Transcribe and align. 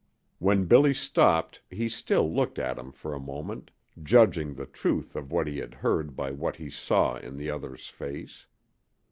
When 0.39 0.65
Billy 0.65 0.95
stopped 0.95 1.61
he 1.69 1.87
still 1.87 2.33
looked 2.33 2.57
at 2.57 2.79
him 2.79 2.91
for 2.91 3.13
a 3.13 3.19
moment, 3.19 3.69
judging 4.01 4.55
the 4.55 4.65
truth 4.65 5.15
of 5.15 5.31
what 5.31 5.45
he 5.45 5.59
had 5.59 5.75
heard 5.75 6.15
by 6.15 6.31
what 6.31 6.55
he 6.55 6.71
saw 6.71 7.17
in 7.17 7.37
the 7.37 7.51
other's 7.51 7.87
face. 7.87 8.47